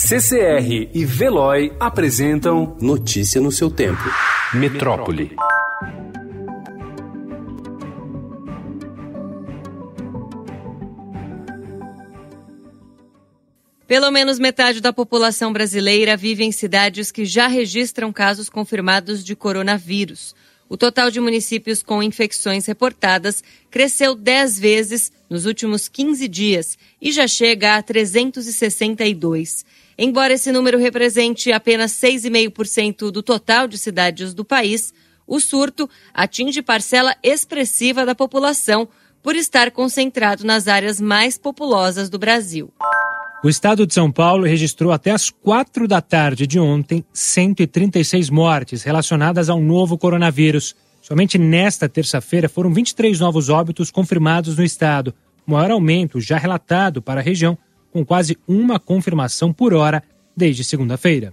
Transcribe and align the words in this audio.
CCR 0.00 0.90
e 0.94 1.04
Veloy 1.04 1.72
apresentam 1.80 2.76
Notícia 2.80 3.40
no 3.40 3.50
seu 3.50 3.68
tempo. 3.68 4.00
Metrópole. 4.54 5.34
Pelo 13.88 14.12
menos 14.12 14.38
metade 14.38 14.80
da 14.80 14.92
população 14.92 15.52
brasileira 15.52 16.16
vive 16.16 16.44
em 16.44 16.52
cidades 16.52 17.10
que 17.10 17.24
já 17.24 17.48
registram 17.48 18.12
casos 18.12 18.48
confirmados 18.48 19.24
de 19.24 19.34
coronavírus. 19.34 20.32
O 20.68 20.76
total 20.76 21.10
de 21.10 21.18
municípios 21.18 21.82
com 21.82 22.00
infecções 22.00 22.66
reportadas 22.66 23.42
cresceu 23.68 24.14
10 24.14 24.60
vezes 24.60 25.10
nos 25.28 25.44
últimos 25.44 25.88
15 25.88 26.28
dias 26.28 26.78
e 27.02 27.10
já 27.10 27.26
chega 27.26 27.74
a 27.74 27.82
362. 27.82 29.66
Embora 29.98 30.34
esse 30.34 30.52
número 30.52 30.78
represente 30.78 31.50
apenas 31.50 31.90
6,5% 31.92 33.10
do 33.10 33.20
total 33.20 33.66
de 33.66 33.76
cidades 33.76 34.32
do 34.32 34.44
país, 34.44 34.94
o 35.26 35.40
surto 35.40 35.90
atinge 36.14 36.62
parcela 36.62 37.16
expressiva 37.20 38.06
da 38.06 38.14
população 38.14 38.88
por 39.20 39.34
estar 39.34 39.72
concentrado 39.72 40.44
nas 40.44 40.68
áreas 40.68 41.00
mais 41.00 41.36
populosas 41.36 42.08
do 42.08 42.16
Brasil. 42.16 42.72
O 43.42 43.48
estado 43.48 43.84
de 43.84 43.92
São 43.92 44.10
Paulo 44.10 44.44
registrou 44.44 44.92
até 44.92 45.10
as 45.10 45.30
quatro 45.30 45.88
da 45.88 46.00
tarde 46.00 46.46
de 46.46 46.60
ontem 46.60 47.04
136 47.12 48.30
mortes 48.30 48.84
relacionadas 48.84 49.50
ao 49.50 49.60
novo 49.60 49.98
coronavírus. 49.98 50.76
Somente 51.02 51.38
nesta 51.38 51.88
terça-feira 51.88 52.48
foram 52.48 52.72
23 52.72 53.18
novos 53.18 53.48
óbitos 53.48 53.90
confirmados 53.90 54.56
no 54.56 54.64
estado, 54.64 55.12
o 55.44 55.52
maior 55.52 55.72
aumento 55.72 56.20
já 56.20 56.36
relatado 56.36 57.00
para 57.00 57.20
a 57.20 57.22
região, 57.22 57.56
com 57.92 58.04
quase 58.04 58.36
uma 58.46 58.78
confirmação 58.78 59.52
por 59.52 59.74
hora 59.74 60.02
desde 60.36 60.64
segunda-feira. 60.64 61.32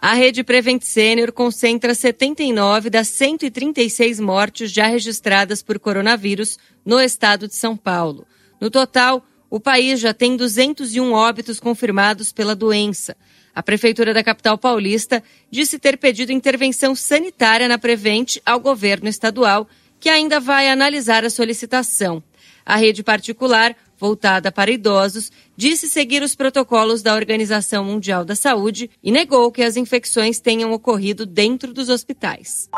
A 0.00 0.14
rede 0.14 0.42
Prevent 0.42 0.82
Senior 0.82 1.30
concentra 1.30 1.94
79 1.94 2.88
das 2.88 3.08
136 3.08 4.18
mortes 4.18 4.72
já 4.72 4.86
registradas 4.86 5.62
por 5.62 5.78
coronavírus 5.78 6.58
no 6.84 6.98
estado 6.98 7.46
de 7.46 7.54
São 7.54 7.76
Paulo. 7.76 8.26
No 8.58 8.70
total, 8.70 9.22
o 9.50 9.60
país 9.60 10.00
já 10.00 10.14
tem 10.14 10.36
201 10.36 11.12
óbitos 11.12 11.60
confirmados 11.60 12.32
pela 12.32 12.54
doença. 12.54 13.14
A 13.54 13.62
Prefeitura 13.62 14.14
da 14.14 14.24
capital 14.24 14.56
paulista 14.56 15.22
disse 15.50 15.78
ter 15.78 15.98
pedido 15.98 16.32
intervenção 16.32 16.94
sanitária 16.94 17.68
na 17.68 17.78
Prevent 17.78 18.38
ao 18.46 18.58
governo 18.58 19.08
estadual, 19.08 19.68
que 19.98 20.08
ainda 20.08 20.40
vai 20.40 20.70
analisar 20.70 21.26
a 21.26 21.30
solicitação. 21.30 22.22
A 22.64 22.76
rede 22.76 23.02
particular, 23.02 23.76
voltada 24.00 24.50
para 24.50 24.70
idosos, 24.70 25.30
disse 25.56 25.88
seguir 25.88 26.22
os 26.22 26.34
protocolos 26.34 27.02
da 27.02 27.14
Organização 27.14 27.84
Mundial 27.84 28.24
da 28.24 28.34
Saúde 28.34 28.90
e 29.02 29.12
negou 29.12 29.52
que 29.52 29.62
as 29.62 29.76
infecções 29.76 30.40
tenham 30.40 30.72
ocorrido 30.72 31.26
dentro 31.26 31.74
dos 31.74 31.90
hospitais. 31.90 32.68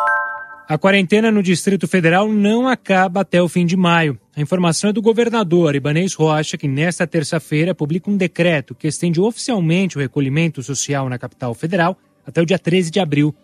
A 0.69 0.79
quarentena 0.79 1.31
no 1.31 1.43
Distrito 1.43 1.87
Federal 1.87 2.29
não 2.29 2.67
acaba 2.67 3.21
até 3.21 3.41
o 3.43 3.49
fim 3.49 3.67
de 3.67 3.77
maio. 3.77 4.19
A 4.35 4.41
informação 4.41 4.91
é 4.91 4.93
do 4.93 5.03
governador 5.03 5.75
Ibanez 5.75 6.15
Rocha, 6.15 6.57
que 6.57 6.67
nesta 6.67 7.07
terça-feira 7.07 7.75
publica 7.75 8.11
um 8.11 8.17
decreto 8.17 8.75
que 8.75 8.89
estende 8.89 9.21
oficialmente 9.21 9.97
o 9.97 10.01
recolhimento 10.01 10.63
social 10.63 11.09
na 11.09 11.19
capital 11.19 11.55
federal 11.55 11.97
até 12.27 12.41
o 12.41 12.47
dia 12.47 12.59
13 12.59 12.91
de 12.91 13.01
abril. 13.01 13.35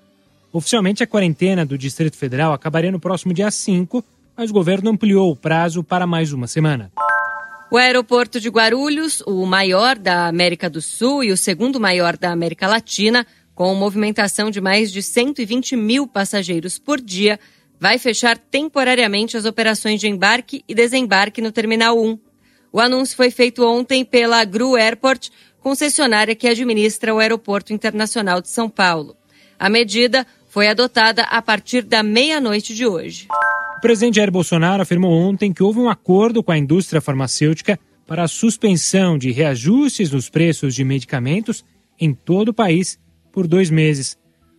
Oficialmente, 0.53 1.03
a 1.03 1.07
quarentena 1.07 1.67
do 1.67 1.77
Distrito 1.77 2.17
Federal 2.17 2.53
acabaria 2.53 2.91
no 2.91 3.01
próximo 3.01 3.35
dia 3.35 3.51
5, 3.51 4.03
mas 4.37 4.51
o 4.51 4.55
governo 4.55 4.91
ampliou 4.91 5.31
o 5.31 5.37
prazo 5.37 5.85
para 5.85 6.07
mais 6.07 6.33
uma 6.33 6.47
semana. 6.47 6.91
O 7.71 7.77
aeroporto 7.77 8.41
de 8.41 8.49
Guarulhos, 8.49 9.23
o 9.27 9.45
maior 9.45 9.99
da 9.99 10.27
América 10.27 10.71
do 10.71 10.81
Sul 10.81 11.23
e 11.23 11.31
o 11.31 11.37
segundo 11.37 11.79
maior 11.79 12.17
da 12.17 12.31
América 12.31 12.67
Latina, 12.67 13.27
com 13.55 13.75
movimentação 13.75 14.51
de 14.51 14.59
mais 14.59 14.91
de 14.91 15.03
120 15.03 15.77
mil 15.77 16.07
passageiros 16.07 16.79
por 16.79 16.99
dia, 16.99 17.39
vai 17.79 17.99
fechar 17.99 18.39
temporariamente 18.39 19.37
as 19.37 19.45
operações 19.45 20.01
de 20.01 20.09
embarque 20.09 20.65
e 20.67 20.75
desembarque 20.75 21.43
no 21.43 21.53
Terminal 21.53 22.03
1. 22.03 22.19
O 22.73 22.81
anúncio 22.81 23.15
foi 23.15 23.31
feito 23.31 23.63
ontem 23.67 24.03
pela 24.03 24.43
Gru 24.45 24.75
Airport, 24.75 25.29
concessionária 25.61 26.35
que 26.35 26.49
administra 26.49 27.15
o 27.15 27.19
Aeroporto 27.19 27.75
Internacional 27.75 28.41
de 28.41 28.49
São 28.49 28.71
Paulo. 28.71 29.15
A 29.59 29.69
medida 29.69 30.27
foi 30.49 30.69
adotada 30.69 31.25
a 31.25 31.43
partir 31.43 31.83
da 31.83 32.03
meia-noite 32.03 32.75
de 32.75 32.87
hoje. 32.87 33.29
O 33.79 33.81
presidente 33.81 34.17
Jair 34.17 34.33
Bolsonaro 34.33 34.83
afirmou 34.83 35.13
ontem 35.13 35.53
que 35.53 35.63
houve 35.63 35.79
um 35.79 35.89
acordo 35.89 36.43
com 36.43 36.51
a 36.51 36.59
indústria 36.59 37.01
farmacêutica 37.01 37.79
para 38.09 38.25
a 38.25 38.29
suspensão 38.29 39.17
de 39.17 39.31
reajustes 39.31 40.11
nos 40.11 40.29
preços 40.29 40.75
de 40.75 40.83
medicamentos 40.83 41.65
em 41.97 42.13
todo 42.13 42.49
o 42.49 42.53
país 42.53 42.99
por 43.31 43.47
dois 43.47 43.71
meses. 43.71 44.19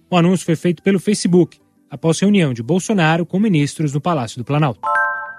O 0.10 0.16
anúncio 0.16 0.46
foi 0.46 0.56
feito 0.56 0.82
pelo 0.82 1.02
Facebook, 1.02 1.60
após 1.92 2.18
reunião 2.18 2.54
de 2.54 2.64
Bolsonaro 2.64 3.26
com 3.26 3.38
ministros 3.42 3.92
no 3.92 4.00
Palácio 4.00 4.38
do 4.38 4.46
Planalto. 4.46 4.80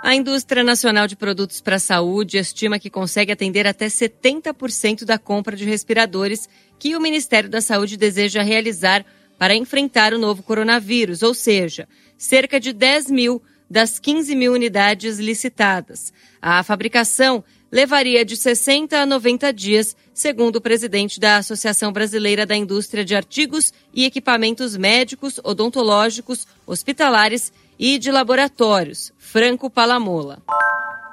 A 0.02 0.14
Indústria 0.14 0.62
Nacional 0.62 1.06
de 1.06 1.16
Produtos 1.16 1.62
para 1.62 1.76
a 1.76 1.80
Saúde 1.80 2.36
estima 2.36 2.78
que 2.78 2.90
consegue 2.90 3.32
atender 3.32 3.66
até 3.66 3.86
70% 3.86 5.06
da 5.06 5.18
compra 5.18 5.56
de 5.56 5.64
respiradores 5.64 6.50
que 6.78 6.94
o 6.94 7.00
Ministério 7.00 7.48
da 7.48 7.62
Saúde 7.62 7.96
deseja 7.96 8.42
realizar 8.42 9.06
para 9.38 9.54
enfrentar 9.54 10.12
o 10.12 10.18
novo 10.18 10.42
coronavírus, 10.42 11.22
ou 11.22 11.32
seja, 11.32 11.88
cerca 12.18 12.60
de 12.60 12.74
10 12.74 13.10
mil 13.10 13.42
das 13.70 13.98
15 13.98 14.34
mil 14.34 14.52
unidades 14.52 15.18
licitadas. 15.18 16.12
A 16.42 16.62
fabricação 16.64 17.44
levaria 17.70 18.24
de 18.24 18.36
60 18.36 18.98
a 18.98 19.06
90 19.06 19.52
dias, 19.52 19.96
segundo 20.12 20.56
o 20.56 20.60
presidente 20.60 21.20
da 21.20 21.36
Associação 21.36 21.92
Brasileira 21.92 22.44
da 22.44 22.56
Indústria 22.56 23.04
de 23.04 23.14
Artigos 23.14 23.72
e 23.94 24.04
Equipamentos 24.04 24.76
Médicos, 24.76 25.38
Odontológicos, 25.44 26.46
Hospitalares 26.66 27.52
e 27.78 27.96
de 27.98 28.10
Laboratórios, 28.10 29.12
Franco 29.16 29.70
Palamola. 29.70 30.42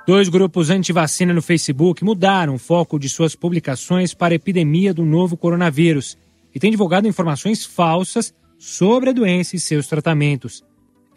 Dois 0.08 0.30
grupos 0.30 0.70
anti-vacina 0.70 1.34
no 1.34 1.42
Facebook 1.42 2.04
mudaram 2.04 2.56
o 2.56 2.60
foco 2.60 2.98
de 2.98 3.10
suas 3.10 3.36
publicações 3.36 4.14
para 4.14 4.34
a 4.34 4.36
epidemia 4.36 4.94
do 4.94 5.04
novo 5.06 5.38
coronavírus 5.38 6.18
e 6.56 6.60
têm 6.60 6.72
divulgado 6.72 7.08
informações 7.08 7.66
falsas 7.66 8.34
sobre 8.58 9.10
a 9.10 9.14
doença 9.14 9.56
e 9.56 9.60
seus 9.60 9.86
tratamentos. 9.86 10.64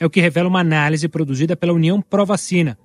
É 0.00 0.06
o 0.06 0.10
que 0.10 0.20
revela 0.20 0.48
uma 0.48 0.60
análise 0.60 1.06
produzida 1.06 1.54
pela 1.54 1.74
União 1.74 2.00
Pro 2.00 2.24
Vacina, 2.24 2.78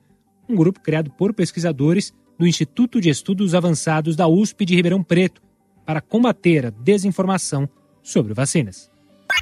um 0.50 0.56
grupo 0.56 0.82
criado 0.82 1.10
por 1.12 1.34
pesquisadores 1.34 2.14
do 2.38 2.46
Instituto 2.46 3.00
de 3.00 3.10
Estudos 3.10 3.56
Avançados 3.56 4.18
da 4.18 4.28
USP 4.28 4.66
de 4.66 4.76
Ribeirão 4.76 5.02
Preto 5.02 5.42
para 5.86 6.02
combater 6.02 6.66
a 6.66 6.70
desinformação 6.70 7.70
sobre 8.04 8.34
vacinas. 8.34 8.92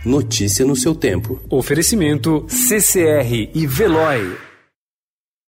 Notícia 0.06 0.66
no 0.66 0.76
seu 0.76 0.94
tempo. 0.94 1.42
Oferecimento 1.50 2.46
CCR 2.48 3.50
e 3.54 3.66
Veloy. 3.66 4.53